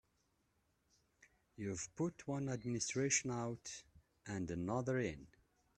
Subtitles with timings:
[1.57, 3.83] You've put one administration out
[4.25, 5.27] and another in.